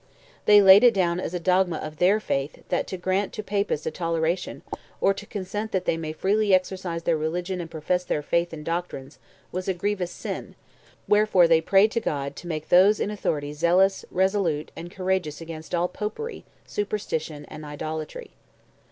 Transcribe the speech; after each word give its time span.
They 0.45 0.63
laid 0.63 0.83
it 0.83 0.95
down 0.95 1.19
as 1.19 1.35
a 1.35 1.39
dogma 1.39 1.77
of 1.77 1.97
their 1.97 2.19
faith 2.19 2.67
that 2.69 2.87
"to 2.87 2.97
grant 2.97 3.37
Papists 3.45 3.85
a 3.85 3.91
toleration, 3.91 4.63
or 4.99 5.13
to 5.13 5.27
consent 5.27 5.71
that 5.73 5.85
they 5.85 5.95
may 5.95 6.11
freely 6.11 6.55
exercise 6.55 7.03
their 7.03 7.15
religion 7.15 7.61
and 7.61 7.69
profess 7.69 8.03
their 8.03 8.23
faith 8.23 8.51
and 8.51 8.65
doctrines, 8.65 9.19
was 9.51 9.67
a 9.67 9.75
grievous 9.75 10.09
sin;" 10.09 10.55
wherefore 11.07 11.47
they 11.47 11.61
prayed 11.61 11.93
God 12.03 12.35
"to 12.37 12.47
make 12.47 12.69
those 12.69 12.99
in 12.99 13.11
authority 13.11 13.53
zealous, 13.53 14.03
resolute, 14.09 14.71
and 14.75 14.89
courageous 14.89 15.39
against 15.39 15.75
all 15.75 15.87
Popery, 15.87 16.45
superstition, 16.65 17.45
and 17.47 17.63
idolatry." 17.63 18.31